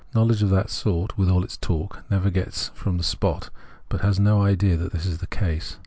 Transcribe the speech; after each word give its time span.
Knowledge 0.15 0.41
of 0.41 0.49
that 0.49 0.71
sort, 0.71 1.15
with 1.15 1.29
all 1.29 1.43
its 1.43 1.57
talk, 1.57 2.03
never 2.09 2.31
gets 2.31 2.69
from 2.69 2.97
the 2.97 3.03
spot, 3.03 3.51
but 3.87 4.01
has 4.01 4.19
no 4.19 4.41
idea 4.41 4.75
that 4.75 4.93
this 4.93 5.05
is 5.05 5.19
the 5.19 5.27
case. 5.27 5.77